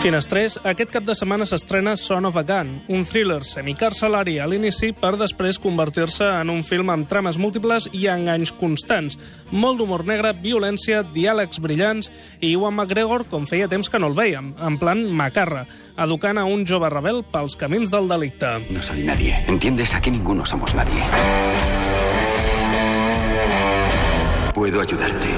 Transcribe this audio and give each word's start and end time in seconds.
Finestrés, 0.00 0.54
aquest 0.64 0.94
cap 0.94 1.04
de 1.04 1.12
setmana 1.12 1.44
s'estrena 1.44 1.92
Son 2.00 2.24
of 2.24 2.38
a 2.40 2.42
Gun, 2.48 2.70
un 2.88 3.02
thriller 3.04 3.42
semicarcelari 3.44 4.38
a 4.40 4.46
l'inici 4.48 4.94
per 4.96 5.10
després 5.20 5.58
convertir-se 5.60 6.24
en 6.38 6.48
un 6.48 6.62
film 6.64 6.88
amb 6.88 7.04
trames 7.10 7.36
múltiples 7.36 7.90
i 7.92 8.06
enganys 8.08 8.54
constants. 8.56 9.18
Molt 9.52 9.76
d'humor 9.76 10.06
negre, 10.08 10.32
violència, 10.40 11.02
diàlegs 11.04 11.60
brillants 11.60 12.08
i 12.40 12.54
Iwan 12.54 12.78
McGregor 12.78 13.26
com 13.28 13.44
feia 13.44 13.68
temps 13.68 13.92
que 13.92 14.00
no 14.00 14.08
el 14.08 14.16
veiem, 14.16 14.54
en 14.56 14.80
plan 14.80 15.04
macarra, 15.04 15.66
educant 16.00 16.40
a 16.40 16.48
un 16.48 16.64
jove 16.64 16.88
rebel 16.88 17.20
pels 17.20 17.60
camins 17.60 17.92
del 17.92 18.08
delicte. 18.08 18.56
No 18.72 18.80
soy 18.80 19.04
nadie. 19.04 19.36
¿Entiendes? 19.52 19.92
Aquí 19.92 20.10
ninguno 20.10 20.46
somos 20.46 20.72
nadie. 20.74 21.04
Puedo 24.54 24.80
ayudarte. 24.80 25.28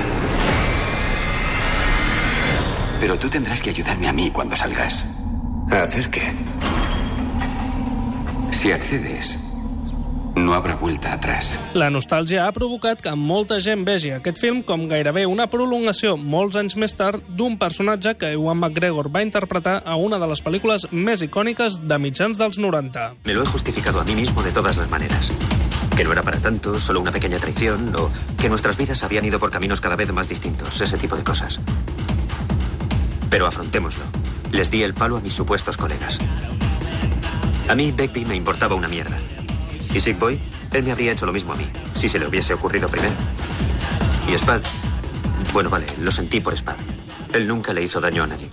Pero 3.02 3.18
tú 3.18 3.28
tendrás 3.28 3.60
que 3.60 3.70
ayudarme 3.70 4.06
a 4.06 4.12
mí 4.12 4.30
cuando 4.30 4.54
salgas. 4.54 5.04
¿A 5.72 5.82
hacer 5.82 6.08
qué? 6.08 6.22
Si 8.52 8.70
accedes, 8.70 9.36
no 10.36 10.54
habrá 10.54 10.76
vuelta 10.76 11.12
atrás. 11.12 11.58
La 11.74 11.90
nostàlgia 11.90 12.46
ha 12.46 12.52
provocat 12.54 13.02
que 13.02 13.16
molta 13.18 13.58
gent 13.58 13.82
vegi 13.82 14.12
aquest 14.14 14.38
film 14.38 14.60
com 14.62 14.86
gairebé 14.86 15.24
una 15.26 15.48
prolongació 15.50 16.14
molts 16.14 16.54
anys 16.60 16.78
més 16.78 16.94
tard 16.94 17.26
d'un 17.26 17.58
personatge 17.58 18.14
que 18.20 18.30
Ewan 18.36 18.62
McGregor 18.62 19.10
va 19.10 19.24
interpretar 19.26 19.80
a 19.82 19.98
una 19.98 20.22
de 20.22 20.30
les 20.30 20.44
pel·lícules 20.46 20.86
més 20.92 21.26
icòniques 21.26 21.80
de 21.82 21.98
mitjans 21.98 22.38
dels 22.38 22.62
90. 22.62 23.08
Me 23.24 23.34
lo 23.34 23.42
he 23.42 23.50
justificado 23.50 23.98
a 23.98 24.04
mí 24.04 24.14
mismo 24.14 24.44
de 24.46 24.52
todas 24.52 24.76
las 24.76 24.88
maneras. 24.88 25.32
Que 25.96 26.04
no 26.04 26.12
era 26.12 26.22
para 26.22 26.38
tanto, 26.38 26.78
solo 26.78 27.00
una 27.00 27.10
pequeña 27.10 27.38
traición, 27.38 27.94
o 27.96 28.10
que 28.38 28.48
nuestras 28.48 28.78
vidas 28.78 29.02
habían 29.02 29.24
ido 29.24 29.40
por 29.40 29.50
caminos 29.50 29.80
cada 29.80 29.96
vez 29.96 30.10
más 30.12 30.28
distintos, 30.28 30.80
ese 30.80 30.96
tipo 30.96 31.16
de 31.16 31.24
cosas. 31.24 31.58
Pero 33.32 33.46
afrontémoslo. 33.46 34.04
Les 34.52 34.70
di 34.70 34.82
el 34.82 34.92
palo 34.92 35.16
a 35.16 35.20
mis 35.20 35.32
supuestos 35.32 35.78
colegas. 35.78 36.18
A 37.66 37.74
mí, 37.74 37.90
Begbie 37.90 38.26
me 38.26 38.36
importaba 38.36 38.74
una 38.74 38.88
mierda. 38.88 39.16
Y 39.94 40.00
Sick 40.00 40.18
Boy, 40.18 40.38
él 40.70 40.84
me 40.84 40.92
habría 40.92 41.12
hecho 41.12 41.24
lo 41.24 41.32
mismo 41.32 41.54
a 41.54 41.56
mí, 41.56 41.66
si 41.94 42.10
se 42.10 42.18
le 42.18 42.26
hubiese 42.26 42.52
ocurrido 42.52 42.88
primero. 42.88 43.14
Y 44.28 44.36
Spad, 44.36 44.60
bueno, 45.54 45.70
vale, 45.70 45.86
lo 45.98 46.12
sentí 46.12 46.40
por 46.40 46.54
Spad. 46.54 46.76
Él 47.32 47.48
nunca 47.48 47.72
le 47.72 47.82
hizo 47.82 48.02
daño 48.02 48.24
a 48.24 48.26
nadie. 48.26 48.50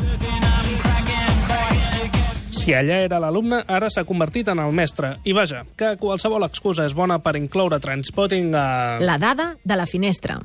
Si 2.51 2.73
allà 2.73 3.01
era 3.03 3.19
l'alumne, 3.19 3.63
ara 3.67 3.89
s'ha 3.89 4.05
convertit 4.07 4.47
en 4.47 4.59
el 4.63 4.71
mestre. 4.71 5.17
I 5.25 5.33
vaja, 5.33 5.65
que 5.75 5.97
qualsevol 5.99 6.47
excusa 6.47 6.87
és 6.87 6.95
bona 6.95 7.19
per 7.19 7.35
incloure 7.35 7.79
Transpotting 7.83 8.55
a... 8.55 8.99
La 9.03 9.17
dada 9.17 9.57
de 9.63 9.75
la 9.75 9.87
finestra. 9.87 10.39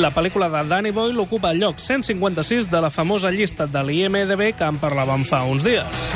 La 0.00 0.08
pel·lícula 0.14 0.46
de 0.48 0.62
Danny 0.64 0.90
Boyle 0.96 1.20
ocupa 1.20 1.50
el 1.50 1.58
lloc 1.60 1.76
156 1.76 2.70
de 2.72 2.80
la 2.80 2.88
famosa 2.88 3.28
llista 3.30 3.66
de 3.66 3.82
l'IMDB 3.84 4.54
que 4.56 4.64
en 4.64 4.78
parlàvem 4.80 5.26
fa 5.28 5.42
uns 5.44 5.66
dies. 5.66 6.06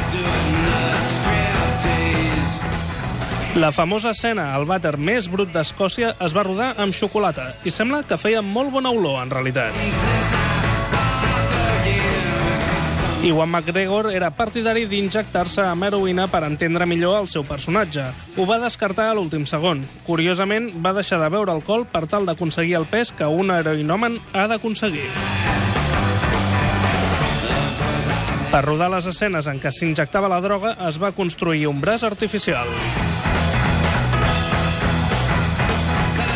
La 3.60 3.70
famosa 3.76 4.14
escena 4.16 4.54
al 4.56 4.64
vàter 4.64 4.94
més 4.96 5.28
brut 5.28 5.52
d'Escòcia 5.52 6.14
es 6.24 6.32
va 6.32 6.46
rodar 6.48 6.72
amb 6.80 6.96
xocolata 6.96 7.50
i 7.68 7.74
sembla 7.74 8.00
que 8.08 8.16
feia 8.16 8.40
molt 8.40 8.72
bona 8.72 8.94
olor, 8.94 9.20
en 9.20 9.36
realitat. 9.36 10.43
Iwan 13.24 13.48
McGregor 13.48 14.10
era 14.12 14.28
partidari 14.36 14.82
d'injectar-se 14.84 15.62
amb 15.64 15.86
heroïna 15.86 16.26
per 16.28 16.42
entendre 16.44 16.84
millor 16.84 17.22
el 17.22 17.28
seu 17.32 17.40
personatge. 17.48 18.04
Ho 18.36 18.44
va 18.44 18.58
descartar 18.60 19.06
a 19.08 19.14
l'últim 19.16 19.46
segon. 19.48 19.80
Curiosament, 20.04 20.68
va 20.84 20.92
deixar 20.92 21.16
de 21.22 21.30
beure 21.32 21.54
alcohol 21.54 21.86
per 21.88 22.04
tal 22.04 22.28
d'aconseguir 22.28 22.76
el 22.76 22.84
pes 22.84 23.14
que 23.16 23.24
un 23.24 23.48
heroïnomen 23.54 24.18
ha 24.36 24.44
d'aconseguir. 24.52 25.08
Per 28.52 28.62
rodar 28.68 28.90
les 28.92 29.08
escenes 29.08 29.48
en 29.48 29.56
què 29.56 29.72
s'injectava 29.72 30.28
la 30.28 30.42
droga, 30.44 30.76
es 30.84 31.00
va 31.00 31.14
construir 31.16 31.64
un 31.72 31.80
braç 31.80 32.04
artificial. 32.04 32.68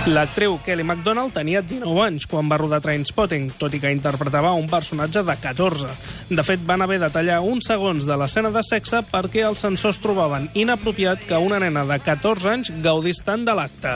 L'actriu 0.09 0.55
Kelly 0.65 0.85
MacDonald 0.89 1.35
tenia 1.37 1.61
19 1.61 2.01
anys 2.01 2.25
quan 2.31 2.49
va 2.49 2.57
rodar 2.57 2.79
Trainspotting, 2.81 3.51
tot 3.61 3.75
i 3.77 3.81
que 3.83 3.91
interpretava 3.93 4.55
un 4.57 4.65
personatge 4.71 5.21
de 5.27 5.35
14. 5.37 5.91
De 6.33 6.45
fet, 6.47 6.63
van 6.65 6.81
haver 6.81 6.97
de 7.03 7.11
tallar 7.13 7.43
uns 7.45 7.69
segons 7.69 8.07
de 8.09 8.17
l'escena 8.17 8.49
de 8.55 8.63
sexe 8.65 9.03
perquè 9.11 9.45
els 9.45 9.61
censors 9.61 10.01
trobaven 10.01 10.49
inapropiat 10.57 11.27
que 11.29 11.41
una 11.45 11.61
nena 11.61 11.85
de 11.85 11.99
14 12.01 12.53
anys 12.55 12.73
gaudís 12.85 13.21
tant 13.25 13.45
de 13.45 13.53
l'acte. 13.59 13.93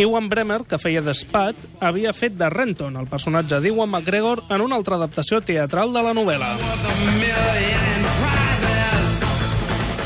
Ewan 0.00 0.30
Bremer, 0.32 0.62
que 0.68 0.80
feia 0.80 1.04
de 1.04 1.12
Spad, 1.16 1.56
havia 1.84 2.16
fet 2.16 2.36
de 2.40 2.48
Renton, 2.52 2.96
el 2.96 3.08
personatge 3.12 3.60
d'Ewan 3.60 3.92
McGregor, 3.92 4.44
en 4.48 4.64
una 4.64 4.80
altra 4.80 4.96
adaptació 4.96 5.44
teatral 5.44 5.92
de 5.92 6.04
la 6.04 6.16
novel·la. 6.16 7.95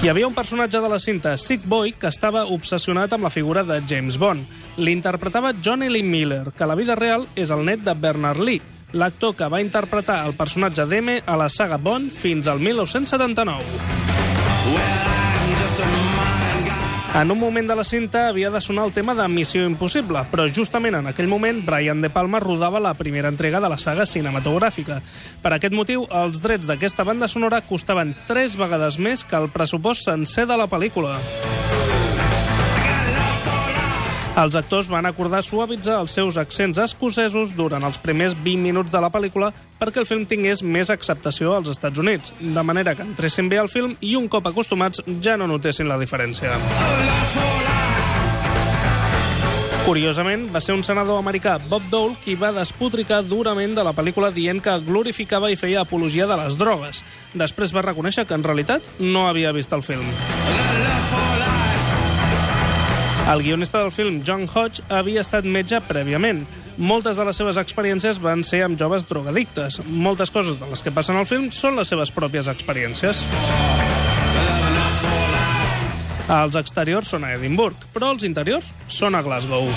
Hi 0.01 0.09
havia 0.09 0.25
un 0.25 0.33
personatge 0.33 0.81
de 0.81 0.89
la 0.89 0.97
cinta, 0.99 1.37
Sick 1.37 1.67
Boy, 1.69 1.91
que 1.93 2.09
estava 2.09 2.47
obsessionat 2.55 3.13
amb 3.13 3.27
la 3.27 3.31
figura 3.35 3.61
de 3.69 3.77
James 3.85 4.17
Bond. 4.17 4.49
L'interpretava 4.81 5.53
Johnny 5.53 5.91
Lee 5.93 6.03
Miller, 6.03 6.55
que 6.57 6.65
a 6.65 6.69
la 6.71 6.77
vida 6.79 6.97
real 6.97 7.27
és 7.37 7.53
el 7.53 7.67
net 7.69 7.85
de 7.85 7.93
Bernard 7.93 8.41
Lee, 8.41 8.65
l'actor 8.97 9.37
que 9.37 9.51
va 9.53 9.61
interpretar 9.61 10.25
el 10.25 10.33
personatge 10.41 10.89
d'M 10.89 11.21
a 11.21 11.37
la 11.37 11.53
saga 11.53 11.77
Bond 11.77 12.09
fins 12.17 12.49
al 12.49 12.65
1979. 12.65 13.61
En 17.13 17.29
un 17.29 17.41
moment 17.41 17.67
de 17.67 17.75
la 17.75 17.83
cinta 17.83 18.29
havia 18.29 18.53
de 18.55 18.61
sonar 18.61 18.85
el 18.87 18.93
tema 18.93 19.17
de 19.17 19.27
Missió 19.27 19.65
Impossible, 19.67 20.23
però 20.31 20.45
justament 20.47 20.95
en 20.95 21.11
aquell 21.11 21.27
moment 21.27 21.59
Brian 21.67 21.99
De 22.05 22.09
Palma 22.09 22.39
rodava 22.39 22.79
la 22.79 22.95
primera 22.95 23.33
entrega 23.35 23.59
de 23.61 23.69
la 23.69 23.81
saga 23.83 24.07
cinematogràfica. 24.07 25.01
Per 25.43 25.53
aquest 25.57 25.75
motiu, 25.75 26.07
els 26.07 26.39
drets 26.39 26.71
d'aquesta 26.71 27.05
banda 27.05 27.27
sonora 27.27 27.65
costaven 27.67 28.15
tres 28.31 28.55
vegades 28.55 29.03
més 29.03 29.27
que 29.27 29.43
el 29.43 29.51
pressupost 29.51 30.07
sencer 30.07 30.47
de 30.47 30.57
la 30.57 30.71
pel·lícula. 30.71 31.19
Els 34.41 34.55
actors 34.57 34.89
van 34.89 35.05
acordar 35.05 35.43
suavitzar 35.45 35.99
els 36.01 36.15
seus 36.17 36.39
accents 36.41 36.79
escocesos 36.81 37.51
durant 37.59 37.85
els 37.85 37.99
primers 38.01 38.33
20 38.39 38.63
minuts 38.65 38.93
de 38.93 39.03
la 39.03 39.11
pel·lícula 39.13 39.51
perquè 39.77 40.01
el 40.01 40.09
film 40.09 40.25
tingués 40.31 40.63
més 40.65 40.89
acceptació 40.89 41.53
als 41.53 41.69
Estats 41.69 42.01
Units, 42.01 42.33
de 42.41 42.63
manera 42.65 42.95
que 42.97 43.05
entressin 43.05 43.51
bé 43.53 43.59
al 43.61 43.69
film 43.69 43.93
i 44.01 44.15
un 44.17 44.31
cop 44.33 44.49
acostumats 44.49 45.05
ja 45.21 45.37
no 45.37 45.51
notessin 45.51 45.93
la 45.93 46.01
diferència. 46.01 46.57
Curiosament, 49.85 50.49
va 50.55 50.65
ser 50.65 50.77
un 50.79 50.85
senador 50.89 51.21
americà, 51.21 51.59
Bob 51.69 51.85
Dole, 51.93 52.17
qui 52.25 52.39
va 52.39 52.55
despotricar 52.57 53.21
durament 53.29 53.77
de 53.77 53.85
la 53.85 53.93
pel·lícula 53.93 54.33
dient 54.33 54.65
que 54.65 54.81
glorificava 54.87 55.53
i 55.53 55.61
feia 55.61 55.85
apologia 55.85 56.29
de 56.31 56.41
les 56.41 56.57
drogues. 56.61 57.05
Després 57.35 57.77
va 57.77 57.85
reconèixer 57.85 58.25
que 58.25 58.41
en 58.41 58.47
realitat 58.47 58.89
no 59.01 59.29
havia 59.29 59.53
vist 59.53 59.77
el 59.77 59.85
film. 59.85 60.07
El 63.31 63.45
guionista 63.45 63.79
del 63.79 63.93
film, 63.93 64.23
John 64.27 64.49
Hodge, 64.53 64.83
havia 64.91 65.23
estat 65.23 65.45
metge 65.47 65.79
prèviament. 65.87 66.41
Moltes 66.83 67.21
de 67.21 67.27
les 67.29 67.39
seves 67.39 67.61
experiències 67.61 68.19
van 68.19 68.43
ser 68.43 68.65
amb 68.67 68.79
joves 68.81 69.07
drogadictes. 69.07 69.79
Moltes 69.87 70.33
coses 70.35 70.59
de 70.59 70.67
les 70.67 70.83
que 70.83 70.91
passen 70.91 71.21
al 71.21 71.29
film 71.31 71.47
són 71.55 71.79
les 71.79 71.93
seves 71.95 72.11
pròpies 72.11 72.51
experiències. 72.51 73.23
Els 76.31 76.59
exteriors 76.59 77.15
són 77.15 77.27
a 77.27 77.37
Edimburg, 77.39 77.87
però 77.95 78.11
els 78.17 78.27
interiors 78.27 78.75
són 78.91 79.15
a 79.15 79.23
Glasgow. 79.23 79.71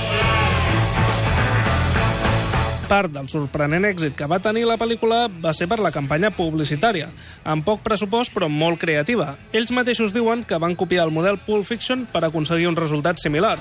Part 2.89 3.13
del 3.15 3.29
sorprenent 3.31 3.87
èxit 3.87 4.15
que 4.17 4.27
va 4.29 4.41
tenir 4.43 4.65
la 4.67 4.77
pel·lícula 4.77 5.25
va 5.43 5.53
ser 5.55 5.69
per 5.71 5.79
la 5.81 5.91
campanya 5.95 6.33
publicitària, 6.35 7.07
amb 7.47 7.65
poc 7.65 7.81
pressupost 7.85 8.33
però 8.35 8.49
molt 8.51 8.81
creativa. 8.81 9.33
Ells 9.55 9.71
mateixos 9.71 10.13
diuen 10.13 10.43
que 10.43 10.59
van 10.59 10.75
copiar 10.75 11.07
el 11.07 11.15
model 11.15 11.39
Pulp 11.45 11.65
Fiction 11.67 12.07
per 12.11 12.25
aconseguir 12.27 12.67
un 12.69 12.79
resultat 12.79 13.23
similar. 13.23 13.57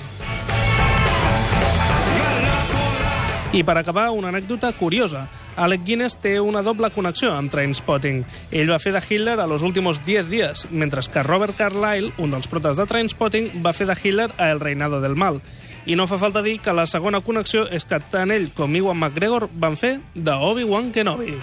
I 3.52 3.60
per 3.68 3.74
acabar, 3.76 4.06
una 4.16 4.30
anècdota 4.32 4.70
curiosa. 4.72 5.26
Alec 5.60 5.82
Guinness 5.84 6.14
té 6.24 6.38
una 6.40 6.62
doble 6.64 6.88
connexió 6.88 7.34
amb 7.36 7.52
Trainspotting. 7.52 8.22
Ell 8.48 8.70
va 8.72 8.78
fer 8.80 8.94
de 8.94 9.02
Hitler 9.04 9.34
a 9.40 9.46
Los 9.46 9.60
últimos 9.60 10.00
10 10.06 10.30
días, 10.30 10.66
mentre 10.70 11.02
que 11.12 11.22
Robert 11.22 11.54
Carlyle, 11.58 12.14
un 12.16 12.32
dels 12.32 12.48
protes 12.48 12.80
de 12.80 12.86
Trainspotting, 12.88 13.50
va 13.62 13.74
fer 13.76 13.86
de 13.86 13.96
Hitler 14.02 14.30
a 14.38 14.48
El 14.50 14.60
reinado 14.60 15.02
del 15.02 15.16
mal. 15.16 15.42
I 15.86 15.96
no 15.98 16.06
fa 16.06 16.18
falta 16.18 16.42
dir 16.42 16.58
que 16.62 16.74
la 16.76 16.86
segona 16.86 17.22
connexió 17.26 17.64
és 17.66 17.86
que 17.88 17.98
tant 18.12 18.30
ell 18.30 18.50
com 18.54 18.76
Iwan 18.78 19.00
McGregor 19.00 19.48
van 19.54 19.76
fer 19.76 19.96
de 20.14 20.36
Obi-Wan 20.50 20.92
Kenobi. 20.94 21.34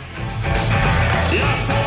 La 1.40 1.79